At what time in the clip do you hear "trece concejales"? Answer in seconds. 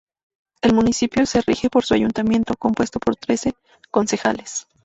3.17-4.65